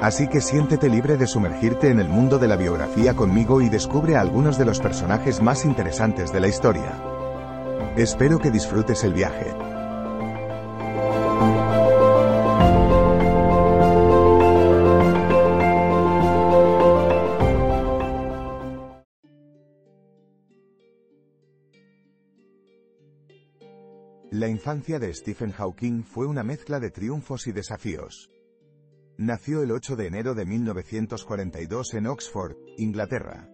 Así 0.00 0.28
que 0.28 0.40
siéntete 0.40 0.88
libre 0.88 1.16
de 1.16 1.26
sumergirte 1.26 1.90
en 1.90 1.98
el 1.98 2.08
mundo 2.08 2.38
de 2.38 2.46
la 2.46 2.56
biografía 2.56 3.14
conmigo 3.14 3.60
y 3.60 3.68
descubre 3.68 4.14
a 4.14 4.20
algunos 4.20 4.56
de 4.56 4.64
los 4.64 4.78
personajes 4.78 5.42
más 5.42 5.64
interesantes 5.64 6.32
de 6.32 6.40
la 6.40 6.46
historia. 6.46 6.96
Espero 7.96 8.38
que 8.38 8.52
disfrutes 8.52 9.02
el 9.02 9.12
viaje. 9.12 9.52
La 24.30 24.46
infancia 24.46 25.00
de 25.00 25.12
Stephen 25.12 25.50
Hawking 25.50 26.04
fue 26.04 26.28
una 26.28 26.44
mezcla 26.44 26.78
de 26.78 26.92
triunfos 26.92 27.48
y 27.48 27.52
desafíos. 27.52 28.30
Nació 29.20 29.64
el 29.64 29.72
8 29.72 29.96
de 29.96 30.06
enero 30.06 30.36
de 30.36 30.46
1942 30.46 31.94
en 31.94 32.06
Oxford, 32.06 32.54
Inglaterra. 32.76 33.50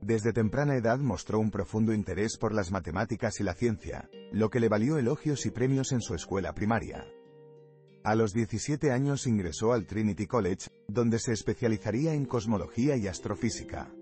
Desde 0.00 0.32
temprana 0.32 0.76
edad 0.76 1.00
mostró 1.00 1.40
un 1.40 1.50
profundo 1.50 1.92
interés 1.92 2.38
por 2.38 2.54
las 2.54 2.70
matemáticas 2.70 3.40
y 3.40 3.42
la 3.42 3.54
ciencia, 3.54 4.08
lo 4.30 4.48
que 4.48 4.60
le 4.60 4.68
valió 4.68 4.96
elogios 4.96 5.44
y 5.44 5.50
premios 5.50 5.90
en 5.90 6.00
su 6.00 6.14
escuela 6.14 6.54
primaria. 6.54 7.04
A 8.04 8.14
los 8.14 8.32
17 8.32 8.92
años 8.92 9.26
ingresó 9.26 9.72
al 9.72 9.86
Trinity 9.86 10.28
College, 10.28 10.68
donde 10.86 11.18
se 11.18 11.32
especializaría 11.32 12.14
en 12.14 12.24
cosmología 12.24 12.96
y 12.96 13.08
astrofísica. 13.08 13.92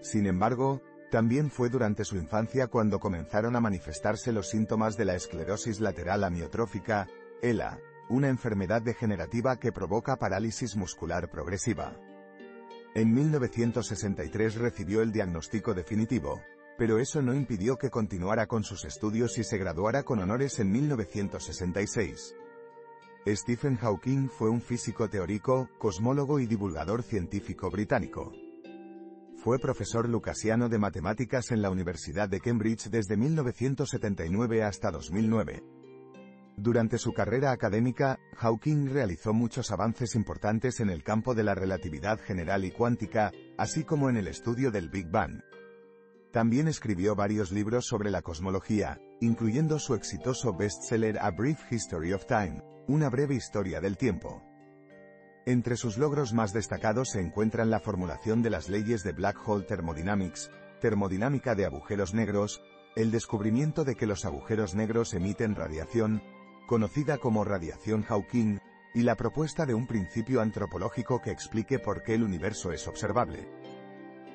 Sin 0.00 0.26
embargo, 0.26 0.80
también 1.10 1.50
fue 1.50 1.68
durante 1.68 2.06
su 2.06 2.16
infancia 2.16 2.68
cuando 2.68 3.00
comenzaron 3.00 3.54
a 3.54 3.60
manifestarse 3.60 4.32
los 4.32 4.48
síntomas 4.48 4.96
de 4.96 5.04
la 5.04 5.14
esclerosis 5.14 5.78
lateral 5.80 6.24
amiotrófica, 6.24 7.06
ELA, 7.42 7.78
una 8.08 8.28
enfermedad 8.28 8.82
degenerativa 8.82 9.58
que 9.58 9.72
provoca 9.72 10.16
parálisis 10.16 10.76
muscular 10.76 11.30
progresiva. 11.30 11.96
En 12.94 13.12
1963 13.12 14.54
recibió 14.56 15.02
el 15.02 15.10
diagnóstico 15.10 15.74
definitivo, 15.74 16.40
pero 16.78 16.98
eso 16.98 17.22
no 17.22 17.34
impidió 17.34 17.76
que 17.76 17.90
continuara 17.90 18.46
con 18.46 18.64
sus 18.64 18.84
estudios 18.84 19.38
y 19.38 19.44
se 19.44 19.58
graduara 19.58 20.02
con 20.02 20.18
honores 20.20 20.58
en 20.60 20.70
1966. 20.70 22.34
Stephen 23.26 23.76
Hawking 23.76 24.28
fue 24.28 24.50
un 24.50 24.60
físico 24.60 25.08
teórico, 25.08 25.70
cosmólogo 25.78 26.40
y 26.40 26.46
divulgador 26.46 27.02
científico 27.02 27.70
británico. 27.70 28.32
Fue 29.38 29.58
profesor 29.58 30.08
lucasiano 30.08 30.68
de 30.68 30.78
matemáticas 30.78 31.50
en 31.50 31.62
la 31.62 31.70
Universidad 31.70 32.28
de 32.28 32.40
Cambridge 32.40 32.90
desde 32.90 33.16
1979 33.16 34.62
hasta 34.62 34.90
2009. 34.90 35.73
Durante 36.56 36.98
su 36.98 37.12
carrera 37.12 37.50
académica, 37.50 38.20
Hawking 38.36 38.88
realizó 38.90 39.32
muchos 39.32 39.72
avances 39.72 40.14
importantes 40.14 40.78
en 40.78 40.88
el 40.88 41.02
campo 41.02 41.34
de 41.34 41.42
la 41.42 41.54
relatividad 41.54 42.20
general 42.20 42.64
y 42.64 42.70
cuántica, 42.70 43.32
así 43.58 43.82
como 43.82 44.08
en 44.08 44.16
el 44.16 44.28
estudio 44.28 44.70
del 44.70 44.88
Big 44.88 45.10
Bang. 45.10 45.42
También 46.32 46.68
escribió 46.68 47.14
varios 47.16 47.50
libros 47.52 47.86
sobre 47.86 48.10
la 48.10 48.22
cosmología, 48.22 49.00
incluyendo 49.20 49.78
su 49.78 49.94
exitoso 49.94 50.52
bestseller 50.52 51.18
A 51.20 51.30
Brief 51.30 51.60
History 51.70 52.12
of 52.12 52.26
Time, 52.26 52.62
una 52.86 53.08
breve 53.08 53.34
historia 53.34 53.80
del 53.80 53.96
tiempo. 53.96 54.42
Entre 55.46 55.76
sus 55.76 55.98
logros 55.98 56.32
más 56.32 56.52
destacados 56.52 57.10
se 57.10 57.20
encuentran 57.20 57.70
la 57.70 57.80
formulación 57.80 58.42
de 58.42 58.50
las 58.50 58.68
leyes 58.68 59.02
de 59.02 59.12
Black 59.12 59.38
Hole 59.46 59.64
Thermodynamics, 59.64 60.50
termodinámica 60.80 61.54
de 61.54 61.66
agujeros 61.66 62.14
negros, 62.14 62.62
el 62.96 63.10
descubrimiento 63.10 63.84
de 63.84 63.94
que 63.94 64.06
los 64.06 64.24
agujeros 64.24 64.74
negros 64.74 65.14
emiten 65.14 65.54
radiación, 65.54 66.22
conocida 66.66 67.18
como 67.18 67.44
radiación 67.44 68.02
Hawking, 68.02 68.58
y 68.94 69.02
la 69.02 69.16
propuesta 69.16 69.66
de 69.66 69.74
un 69.74 69.86
principio 69.86 70.40
antropológico 70.40 71.20
que 71.20 71.30
explique 71.30 71.78
por 71.78 72.02
qué 72.02 72.14
el 72.14 72.22
universo 72.22 72.72
es 72.72 72.86
observable. 72.86 73.48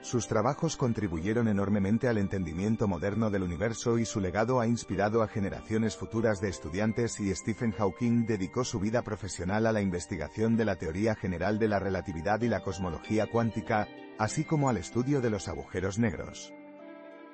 Sus 0.00 0.28
trabajos 0.28 0.76
contribuyeron 0.76 1.48
enormemente 1.48 2.08
al 2.08 2.18
entendimiento 2.18 2.86
moderno 2.86 3.30
del 3.30 3.42
universo 3.42 3.98
y 3.98 4.04
su 4.04 4.20
legado 4.20 4.60
ha 4.60 4.66
inspirado 4.66 5.22
a 5.22 5.28
generaciones 5.28 5.96
futuras 5.96 6.40
de 6.40 6.48
estudiantes 6.48 7.18
y 7.18 7.34
Stephen 7.34 7.72
Hawking 7.72 8.24
dedicó 8.24 8.64
su 8.64 8.78
vida 8.78 9.02
profesional 9.02 9.66
a 9.66 9.72
la 9.72 9.80
investigación 9.80 10.56
de 10.56 10.64
la 10.64 10.76
teoría 10.76 11.16
general 11.16 11.58
de 11.58 11.68
la 11.68 11.80
relatividad 11.80 12.40
y 12.42 12.48
la 12.48 12.62
cosmología 12.62 13.26
cuántica, 13.26 13.88
así 14.18 14.44
como 14.44 14.68
al 14.68 14.76
estudio 14.76 15.20
de 15.20 15.30
los 15.30 15.48
agujeros 15.48 15.98
negros. 15.98 16.54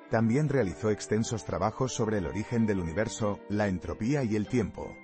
También 0.09 0.49
realizó 0.49 0.91
extensos 0.91 1.45
trabajos 1.45 1.93
sobre 1.93 2.19
el 2.19 2.27
origen 2.27 2.65
del 2.65 2.79
universo, 2.79 3.39
la 3.49 3.67
entropía 3.67 4.23
y 4.23 4.35
el 4.35 4.47
tiempo. 4.47 4.95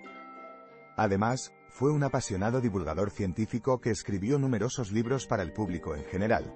Además, 0.95 1.53
fue 1.69 1.91
un 1.91 2.03
apasionado 2.03 2.61
divulgador 2.61 3.09
científico 3.09 3.81
que 3.81 3.89
escribió 3.89 4.37
numerosos 4.37 4.91
libros 4.91 5.25
para 5.25 5.41
el 5.41 5.53
público 5.53 5.95
en 5.95 6.03
general. 6.03 6.53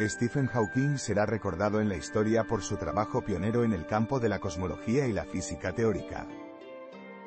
Stephen 0.00 0.46
Hawking 0.46 0.96
será 0.96 1.26
recordado 1.26 1.80
en 1.80 1.88
la 1.88 1.96
historia 1.96 2.44
por 2.44 2.62
su 2.62 2.76
trabajo 2.76 3.22
pionero 3.22 3.62
en 3.64 3.72
el 3.72 3.86
campo 3.86 4.20
de 4.20 4.30
la 4.30 4.38
cosmología 4.38 5.06
y 5.06 5.12
la 5.12 5.24
física 5.24 5.74
teórica. 5.74 6.26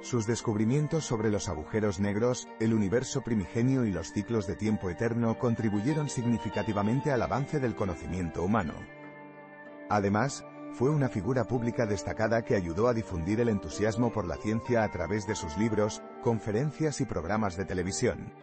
Sus 0.01 0.25
descubrimientos 0.25 1.05
sobre 1.05 1.29
los 1.29 1.47
agujeros 1.49 1.99
negros, 1.99 2.47
el 2.59 2.73
universo 2.73 3.21
primigenio 3.21 3.85
y 3.85 3.91
los 3.91 4.11
ciclos 4.11 4.47
de 4.47 4.55
tiempo 4.55 4.89
eterno 4.89 5.37
contribuyeron 5.37 6.09
significativamente 6.09 7.11
al 7.11 7.21
avance 7.21 7.59
del 7.59 7.75
conocimiento 7.75 8.43
humano. 8.43 8.73
Además, 9.89 10.45
fue 10.73 10.89
una 10.89 11.07
figura 11.07 11.45
pública 11.45 11.85
destacada 11.85 12.43
que 12.43 12.55
ayudó 12.55 12.87
a 12.87 12.93
difundir 12.93 13.39
el 13.39 13.49
entusiasmo 13.49 14.11
por 14.11 14.27
la 14.27 14.35
ciencia 14.35 14.83
a 14.83 14.91
través 14.91 15.25
de 15.25 15.35
sus 15.35 15.57
libros, 15.57 16.01
conferencias 16.21 16.99
y 16.99 17.05
programas 17.05 17.55
de 17.55 17.65
televisión. 17.65 18.33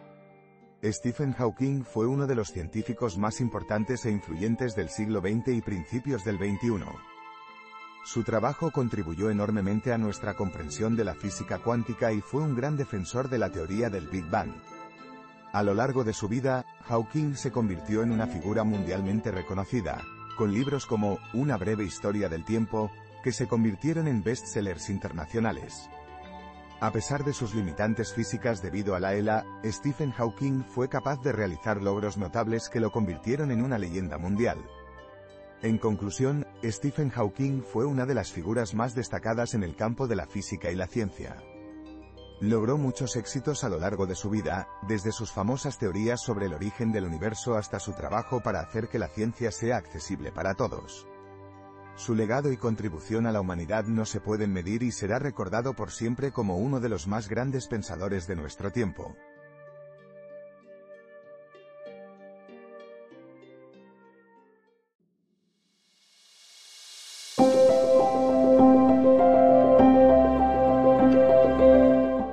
Stephen 0.83 1.33
Hawking 1.33 1.83
fue 1.83 2.07
uno 2.07 2.27
de 2.27 2.35
los 2.35 2.51
científicos 2.51 3.17
más 3.17 3.39
importantes 3.39 4.05
e 4.05 4.11
influyentes 4.11 4.75
del 4.75 4.89
siglo 4.89 5.21
XX 5.21 5.49
y 5.49 5.61
principios 5.61 6.25
del 6.25 6.37
XXI. 6.37 6.83
Su 8.03 8.23
trabajo 8.23 8.71
contribuyó 8.71 9.29
enormemente 9.29 9.93
a 9.93 9.97
nuestra 9.97 10.33
comprensión 10.33 10.97
de 10.97 11.05
la 11.05 11.13
física 11.13 11.59
cuántica 11.59 12.11
y 12.11 12.19
fue 12.19 12.41
un 12.41 12.55
gran 12.55 12.75
defensor 12.75 13.29
de 13.29 13.37
la 13.37 13.49
teoría 13.49 13.89
del 13.89 14.07
Big 14.07 14.29
Bang. 14.29 14.51
A 15.53 15.63
lo 15.63 15.73
largo 15.73 16.03
de 16.03 16.13
su 16.13 16.27
vida, 16.27 16.65
Hawking 16.87 17.35
se 17.35 17.51
convirtió 17.51 18.03
en 18.03 18.11
una 18.11 18.27
figura 18.27 18.63
mundialmente 18.63 19.31
reconocida, 19.31 20.01
con 20.37 20.53
libros 20.53 20.85
como 20.85 21.19
Una 21.33 21.57
breve 21.57 21.83
historia 21.83 22.29
del 22.29 22.45
tiempo, 22.45 22.91
que 23.23 23.31
se 23.31 23.47
convirtieron 23.47 24.07
en 24.07 24.23
bestsellers 24.23 24.89
internacionales. 24.89 25.89
A 26.81 26.91
pesar 26.91 27.23
de 27.23 27.31
sus 27.31 27.55
limitantes 27.55 28.13
físicas 28.13 28.61
debido 28.61 28.95
a 28.95 28.99
la 28.99 29.13
ELA, 29.13 29.45
Stephen 29.63 30.11
Hawking 30.11 30.63
fue 30.65 30.89
capaz 30.89 31.21
de 31.21 31.31
realizar 31.31 31.81
logros 31.81 32.17
notables 32.17 32.67
que 32.67 32.81
lo 32.81 32.91
convirtieron 32.91 33.51
en 33.51 33.63
una 33.63 33.77
leyenda 33.77 34.17
mundial. 34.17 34.57
En 35.61 35.77
conclusión, 35.77 36.45
Stephen 36.61 37.09
Hawking 37.09 37.61
fue 37.61 37.85
una 37.85 38.05
de 38.05 38.15
las 38.15 38.33
figuras 38.33 38.73
más 38.73 38.95
destacadas 38.95 39.53
en 39.53 39.63
el 39.63 39.77
campo 39.77 40.07
de 40.07 40.17
la 40.17 40.27
física 40.27 40.71
y 40.71 40.75
la 40.75 40.87
ciencia. 40.87 41.37
Logró 42.43 42.77
muchos 42.77 43.15
éxitos 43.15 43.63
a 43.63 43.69
lo 43.69 43.79
largo 43.79 44.05
de 44.05 44.15
su 44.15 44.29
vida, 44.29 44.67
desde 44.85 45.13
sus 45.13 45.31
famosas 45.31 45.77
teorías 45.77 46.19
sobre 46.19 46.47
el 46.47 46.53
origen 46.53 46.91
del 46.91 47.05
universo 47.05 47.55
hasta 47.55 47.79
su 47.79 47.93
trabajo 47.93 48.41
para 48.43 48.59
hacer 48.59 48.89
que 48.89 48.99
la 48.99 49.07
ciencia 49.07 49.49
sea 49.49 49.77
accesible 49.77 50.29
para 50.33 50.53
todos. 50.53 51.07
Su 51.95 52.15
legado 52.15 52.51
y 52.51 52.57
contribución 52.57 53.27
a 53.27 53.31
la 53.31 53.39
humanidad 53.39 53.85
no 53.85 54.03
se 54.03 54.19
pueden 54.19 54.51
medir 54.51 54.83
y 54.83 54.91
será 54.91 55.19
recordado 55.19 55.73
por 55.73 55.91
siempre 55.91 56.33
como 56.33 56.57
uno 56.57 56.81
de 56.81 56.89
los 56.89 57.07
más 57.07 57.29
grandes 57.29 57.69
pensadores 57.69 58.27
de 58.27 58.35
nuestro 58.35 58.71
tiempo. 58.71 59.15